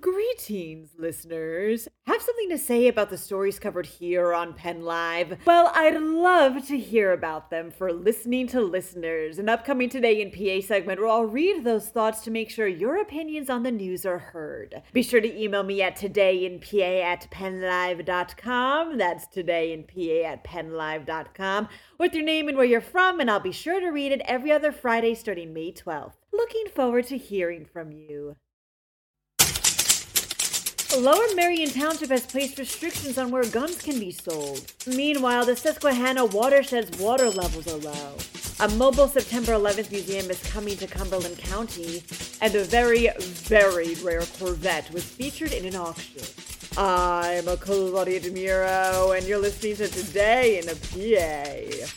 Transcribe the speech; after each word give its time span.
Greetings, 0.00 0.90
listeners. 0.98 1.88
Have 2.06 2.20
something 2.20 2.50
to 2.50 2.58
say 2.58 2.88
about 2.88 3.08
the 3.08 3.16
stories 3.16 3.58
covered 3.58 3.86
here 3.86 4.34
on 4.34 4.52
Penn 4.52 4.82
Live? 4.82 5.38
Well, 5.46 5.72
I'd 5.74 5.96
love 5.96 6.66
to 6.66 6.78
hear 6.78 7.12
about 7.12 7.48
them 7.50 7.70
for 7.70 7.90
listening 7.90 8.48
to 8.48 8.60
listeners. 8.60 9.38
An 9.38 9.48
upcoming 9.48 9.88
Today 9.88 10.20
in 10.20 10.30
PA 10.30 10.66
segment 10.66 11.00
where 11.00 11.08
I'll 11.08 11.24
read 11.24 11.64
those 11.64 11.88
thoughts 11.88 12.20
to 12.22 12.30
make 12.30 12.50
sure 12.50 12.66
your 12.66 13.00
opinions 13.00 13.48
on 13.48 13.62
the 13.62 13.72
news 13.72 14.04
are 14.04 14.18
heard. 14.18 14.82
Be 14.92 15.02
sure 15.02 15.22
to 15.22 15.42
email 15.42 15.62
me 15.62 15.80
at 15.80 15.96
todayinpa 15.96 17.02
at 17.02 17.26
pennlive.com. 17.30 18.98
That's 18.98 19.26
todayinpa 19.26 20.24
at 20.24 20.44
pennlive.com 20.44 21.68
with 21.98 22.14
your 22.14 22.24
name 22.24 22.48
and 22.48 22.58
where 22.58 22.66
you're 22.66 22.80
from, 22.82 23.20
and 23.20 23.30
I'll 23.30 23.40
be 23.40 23.52
sure 23.52 23.80
to 23.80 23.88
read 23.88 24.12
it 24.12 24.22
every 24.26 24.52
other 24.52 24.70
Friday 24.70 25.14
starting 25.14 25.54
May 25.54 25.72
12th. 25.72 26.14
Looking 26.32 26.66
forward 26.66 27.06
to 27.06 27.16
hearing 27.16 27.64
from 27.64 27.90
you. 27.90 28.36
Lower 30.96 31.34
Merion 31.36 31.70
Township 31.70 32.08
has 32.08 32.24
placed 32.24 32.58
restrictions 32.58 33.18
on 33.18 33.30
where 33.30 33.44
guns 33.44 33.82
can 33.82 34.00
be 34.00 34.10
sold. 34.10 34.72
Meanwhile, 34.86 35.44
the 35.44 35.54
Susquehanna 35.54 36.24
watershed's 36.24 36.98
water 36.98 37.28
levels 37.28 37.68
are 37.68 37.76
low. 37.76 38.16
A 38.60 38.68
mobile 38.74 39.06
September 39.06 39.52
11th 39.52 39.92
museum 39.92 40.30
is 40.30 40.42
coming 40.50 40.76
to 40.78 40.86
Cumberland 40.86 41.36
County, 41.38 42.02
and 42.40 42.54
a 42.54 42.64
very, 42.64 43.10
very 43.20 43.94
rare 43.96 44.22
Corvette 44.38 44.90
was 44.90 45.04
featured 45.04 45.52
in 45.52 45.66
an 45.66 45.76
auction. 45.76 46.24
I'm 46.76 47.46
a 47.46 47.56
Claudia 47.58 48.20
DeMiro, 48.20 49.16
and 49.16 49.26
you're 49.26 49.38
listening 49.38 49.76
to 49.76 49.88
Today 49.88 50.58
in 50.58 50.68
a 50.70 50.74
PA. 50.74 51.92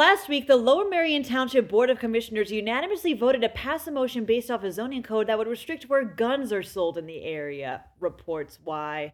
Last 0.00 0.30
week, 0.30 0.46
the 0.46 0.56
Lower 0.56 0.88
Merion 0.88 1.22
Township 1.22 1.68
Board 1.68 1.90
of 1.90 1.98
Commissioners 1.98 2.50
unanimously 2.50 3.12
voted 3.12 3.42
to 3.42 3.50
pass 3.50 3.86
a 3.86 3.90
motion 3.90 4.24
based 4.24 4.50
off 4.50 4.64
a 4.64 4.72
zoning 4.72 5.02
code 5.02 5.26
that 5.26 5.36
would 5.36 5.46
restrict 5.46 5.90
where 5.90 6.02
guns 6.06 6.54
are 6.54 6.62
sold 6.62 6.96
in 6.96 7.04
the 7.04 7.22
area, 7.22 7.84
reports 7.98 8.58
why. 8.64 9.12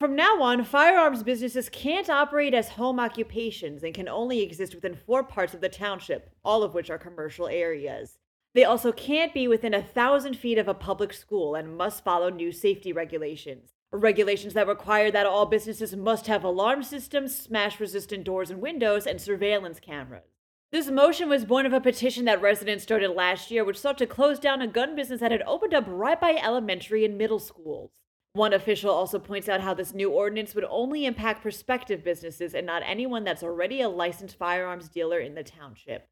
From 0.00 0.16
now 0.16 0.40
on, 0.40 0.64
firearms 0.64 1.22
businesses 1.22 1.68
can't 1.68 2.08
operate 2.08 2.54
as 2.54 2.70
home 2.70 2.98
occupations 2.98 3.82
and 3.82 3.92
can 3.92 4.08
only 4.08 4.40
exist 4.40 4.74
within 4.74 4.96
four 4.96 5.24
parts 5.24 5.52
of 5.52 5.60
the 5.60 5.68
township, 5.68 6.34
all 6.42 6.62
of 6.62 6.72
which 6.72 6.88
are 6.88 6.96
commercial 6.96 7.46
areas. 7.46 8.16
They 8.54 8.64
also 8.64 8.92
can't 8.92 9.34
be 9.34 9.46
within 9.46 9.74
a 9.74 9.82
thousand 9.82 10.38
feet 10.38 10.56
of 10.56 10.68
a 10.68 10.72
public 10.72 11.12
school 11.12 11.54
and 11.54 11.76
must 11.76 12.02
follow 12.02 12.30
new 12.30 12.50
safety 12.50 12.94
regulations 12.94 13.71
regulations 13.92 14.54
that 14.54 14.66
require 14.66 15.10
that 15.10 15.26
all 15.26 15.46
businesses 15.46 15.94
must 15.94 16.26
have 16.26 16.44
alarm 16.44 16.82
systems, 16.82 17.36
smash 17.36 17.78
resistant 17.78 18.24
doors 18.24 18.50
and 18.50 18.60
windows, 18.60 19.06
and 19.06 19.20
surveillance 19.20 19.78
cameras. 19.78 20.24
This 20.72 20.90
motion 20.90 21.28
was 21.28 21.44
born 21.44 21.66
of 21.66 21.74
a 21.74 21.80
petition 21.80 22.24
that 22.24 22.40
residents 22.40 22.82
started 22.82 23.10
last 23.10 23.50
year, 23.50 23.62
which 23.62 23.78
sought 23.78 23.98
to 23.98 24.06
close 24.06 24.38
down 24.38 24.62
a 24.62 24.66
gun 24.66 24.96
business 24.96 25.20
that 25.20 25.30
had 25.30 25.42
opened 25.42 25.74
up 25.74 25.84
right 25.86 26.18
by 26.18 26.40
elementary 26.42 27.04
and 27.04 27.18
middle 27.18 27.38
schools. 27.38 27.90
One 28.32 28.54
official 28.54 28.90
also 28.90 29.18
points 29.18 29.50
out 29.50 29.60
how 29.60 29.74
this 29.74 29.92
new 29.92 30.10
ordinance 30.10 30.54
would 30.54 30.64
only 30.64 31.04
impact 31.04 31.42
prospective 31.42 32.02
businesses 32.02 32.54
and 32.54 32.66
not 32.66 32.82
anyone 32.86 33.24
that's 33.24 33.42
already 33.42 33.82
a 33.82 33.90
licensed 33.90 34.38
firearms 34.38 34.88
dealer 34.88 35.20
in 35.20 35.34
the 35.34 35.44
township. 35.44 36.08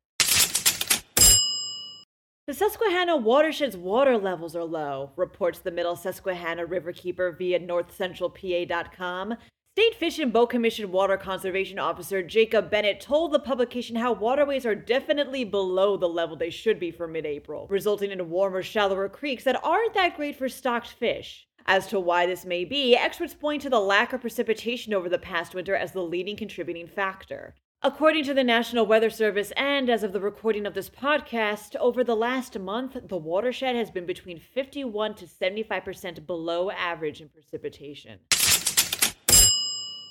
The 2.50 2.56
Susquehanna 2.56 3.16
watershed's 3.16 3.76
water 3.76 4.18
levels 4.18 4.56
are 4.56 4.64
low, 4.64 5.12
reports 5.14 5.60
the 5.60 5.70
Middle 5.70 5.94
Susquehanna 5.94 6.66
Riverkeeper 6.66 7.38
via 7.38 7.60
northcentralpa.com. 7.60 9.36
State 9.76 9.94
Fish 9.94 10.18
and 10.18 10.32
Boat 10.32 10.50
Commission 10.50 10.90
Water 10.90 11.16
Conservation 11.16 11.78
Officer 11.78 12.24
Jacob 12.24 12.68
Bennett 12.68 13.00
told 13.00 13.30
the 13.30 13.38
publication 13.38 13.94
how 13.94 14.12
waterways 14.12 14.66
are 14.66 14.74
definitely 14.74 15.44
below 15.44 15.96
the 15.96 16.08
level 16.08 16.34
they 16.34 16.50
should 16.50 16.80
be 16.80 16.90
for 16.90 17.06
mid 17.06 17.24
April, 17.24 17.68
resulting 17.70 18.10
in 18.10 18.28
warmer, 18.28 18.64
shallower 18.64 19.08
creeks 19.08 19.44
that 19.44 19.64
aren't 19.64 19.94
that 19.94 20.16
great 20.16 20.34
for 20.34 20.48
stocked 20.48 20.88
fish. 20.88 21.46
As 21.66 21.86
to 21.86 22.00
why 22.00 22.26
this 22.26 22.44
may 22.44 22.64
be, 22.64 22.96
experts 22.96 23.32
point 23.32 23.62
to 23.62 23.70
the 23.70 23.78
lack 23.78 24.12
of 24.12 24.22
precipitation 24.22 24.92
over 24.92 25.08
the 25.08 25.18
past 25.18 25.54
winter 25.54 25.76
as 25.76 25.92
the 25.92 26.02
leading 26.02 26.36
contributing 26.36 26.88
factor. 26.88 27.54
According 27.82 28.24
to 28.24 28.34
the 28.34 28.44
National 28.44 28.84
Weather 28.84 29.08
Service, 29.08 29.54
and 29.56 29.88
as 29.88 30.02
of 30.02 30.12
the 30.12 30.20
recording 30.20 30.66
of 30.66 30.74
this 30.74 30.90
podcast, 30.90 31.74
over 31.76 32.04
the 32.04 32.14
last 32.14 32.58
month, 32.58 32.94
the 33.08 33.16
watershed 33.16 33.74
has 33.74 33.90
been 33.90 34.04
between 34.04 34.38
51 34.38 35.14
to 35.14 35.24
75% 35.24 36.26
below 36.26 36.70
average 36.70 37.22
in 37.22 37.30
precipitation. 37.30 38.18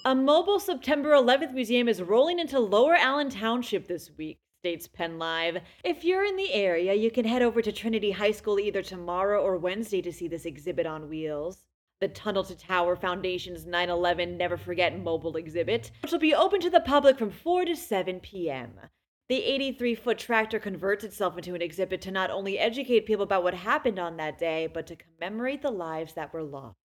A 0.04 0.16
mobile 0.16 0.60
September 0.60 1.12
11th 1.12 1.54
museum 1.54 1.88
is 1.88 2.02
rolling 2.02 2.40
into 2.40 2.60
Lower 2.60 2.96
Allen 2.96 3.30
Township 3.30 3.88
this 3.88 4.10
week, 4.18 4.40
states 4.64 4.88
Penn 4.88 5.20
Live. 5.20 5.60
If 5.84 6.04
you're 6.04 6.26
in 6.26 6.38
the 6.38 6.52
area, 6.52 6.96
you 6.96 7.12
can 7.12 7.26
head 7.26 7.44
over 7.44 7.62
to 7.62 7.72
Trinity 7.72 8.10
High 8.10 8.32
School 8.32 8.60
either 8.60 8.82
tomorrow 8.82 9.44
or 9.44 9.58
Wednesday 9.58 10.02
to 10.02 10.12
see 10.12 10.28
this 10.28 10.46
exhibit 10.46 10.88
on 10.88 11.08
wheels 11.08 11.66
the 12.00 12.08
Tunnel 12.08 12.46
to 12.46 12.56
Tower 12.56 12.96
Foundation's 12.96 13.66
9 13.66 13.90
11 13.90 14.38
Never 14.38 14.58
Forget 14.58 14.98
mobile 14.98 15.36
exhibit, 15.36 15.92
which 16.02 16.12
will 16.12 16.20
be 16.20 16.34
open 16.34 16.62
to 16.62 16.70
the 16.70 16.80
public 16.80 17.18
from 17.18 17.30
4 17.30 17.66
to 17.66 17.76
7 17.76 18.22
p.m. 18.22 18.80
The 19.28 19.44
83 19.44 19.96
foot 19.96 20.18
tractor 20.18 20.60
converts 20.60 21.04
itself 21.04 21.38
into 21.38 21.56
an 21.56 21.62
exhibit 21.62 22.02
to 22.02 22.12
not 22.12 22.32
only 22.32 22.58
educate 22.58 23.06
people 23.06 23.24
about 23.24 23.44
what 23.44 23.54
happened 23.54 24.00
on 24.00 24.18
that 24.18 24.40
day, 24.40 24.68
but 24.74 24.88
to 24.88 24.96
commemorate 24.96 25.62
the 25.62 25.72
lives 25.72 26.14
that 26.14 26.34
were 26.34 26.44
lost. 26.44 26.78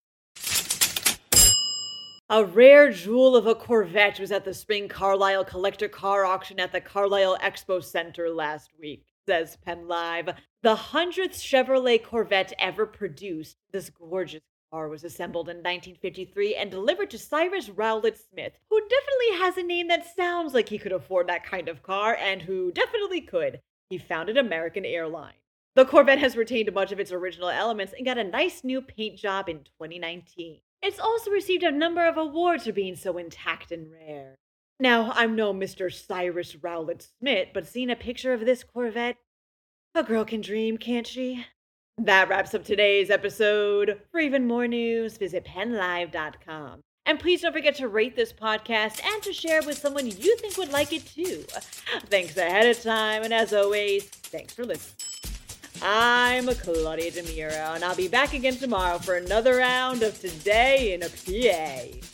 A 2.28 2.44
rare 2.44 2.90
jewel 2.90 3.36
of 3.36 3.46
a 3.46 3.54
Corvette 3.54 4.18
was 4.18 4.32
at 4.32 4.44
the 4.44 4.54
Spring 4.54 4.88
Carlisle 4.88 5.44
Collector 5.44 5.88
Car 5.88 6.24
Auction 6.24 6.58
at 6.58 6.72
the 6.72 6.80
Carlisle 6.80 7.38
Expo 7.38 7.84
Center 7.84 8.30
last 8.30 8.70
week, 8.80 9.04
says 9.28 9.56
Penn 9.64 9.86
Live. 9.86 10.30
The 10.62 10.74
100th 10.74 11.36
Chevrolet 11.36 12.02
Corvette 12.02 12.52
ever 12.58 12.86
produced, 12.86 13.58
this 13.72 13.90
gorgeous 13.90 14.40
car 14.74 14.88
was 14.88 15.04
assembled 15.04 15.48
in 15.48 15.58
1953 15.58 16.56
and 16.56 16.68
delivered 16.68 17.08
to 17.08 17.16
Cyrus 17.16 17.68
Rowlett 17.68 18.18
Smith, 18.18 18.54
who 18.68 18.80
definitely 18.80 19.38
has 19.38 19.56
a 19.56 19.62
name 19.62 19.86
that 19.86 20.16
sounds 20.16 20.52
like 20.52 20.68
he 20.68 20.78
could 20.78 20.90
afford 20.90 21.28
that 21.28 21.46
kind 21.46 21.68
of 21.68 21.84
car 21.84 22.16
and 22.16 22.42
who 22.42 22.72
definitely 22.72 23.20
could. 23.20 23.60
He 23.88 23.98
founded 23.98 24.36
American 24.36 24.84
Airlines. 24.84 25.38
The 25.76 25.84
Corvette 25.84 26.18
has 26.18 26.36
retained 26.36 26.72
much 26.74 26.90
of 26.90 26.98
its 26.98 27.12
original 27.12 27.50
elements 27.50 27.92
and 27.96 28.04
got 28.04 28.18
a 28.18 28.24
nice 28.24 28.64
new 28.64 28.82
paint 28.82 29.16
job 29.16 29.48
in 29.48 29.58
2019. 29.58 30.58
It's 30.82 30.98
also 30.98 31.30
received 31.30 31.62
a 31.62 31.70
number 31.70 32.04
of 32.04 32.16
awards 32.16 32.64
for 32.64 32.72
being 32.72 32.96
so 32.96 33.16
intact 33.16 33.70
and 33.70 33.92
rare. 33.92 34.34
Now, 34.80 35.12
I'm 35.14 35.36
no 35.36 35.54
Mr. 35.54 35.92
Cyrus 35.92 36.56
Rowlett 36.56 37.06
Smith, 37.20 37.50
but 37.54 37.68
seeing 37.68 37.90
a 37.90 37.96
picture 37.96 38.32
of 38.32 38.40
this 38.40 38.64
Corvette, 38.64 39.18
a 39.94 40.02
girl 40.02 40.24
can 40.24 40.40
dream, 40.40 40.78
can't 40.78 41.06
she? 41.06 41.46
That 41.98 42.28
wraps 42.28 42.54
up 42.54 42.64
today's 42.64 43.08
episode. 43.08 44.00
For 44.10 44.18
even 44.18 44.48
more 44.48 44.66
news, 44.66 45.16
visit 45.16 45.44
pennlive.com. 45.44 46.80
And 47.06 47.20
please 47.20 47.42
don't 47.42 47.52
forget 47.52 47.76
to 47.76 47.88
rate 47.88 48.16
this 48.16 48.32
podcast 48.32 49.00
and 49.04 49.22
to 49.22 49.32
share 49.32 49.62
with 49.62 49.78
someone 49.78 50.06
you 50.06 50.36
think 50.38 50.56
would 50.56 50.72
like 50.72 50.92
it 50.92 51.06
too. 51.06 51.44
Thanks 52.06 52.36
ahead 52.36 52.66
of 52.66 52.82
time, 52.82 53.22
and 53.22 53.32
as 53.32 53.52
always, 53.52 54.04
thanks 54.06 54.54
for 54.54 54.64
listening. 54.64 54.94
I'm 55.82 56.46
Claudia 56.46 57.12
DeMiro, 57.12 57.74
and 57.74 57.84
I'll 57.84 57.94
be 57.94 58.08
back 58.08 58.32
again 58.32 58.56
tomorrow 58.56 58.98
for 58.98 59.14
another 59.16 59.56
round 59.56 60.02
of 60.02 60.18
Today 60.18 60.94
in 60.94 61.02
a 61.02 61.08
PA. 61.08 62.13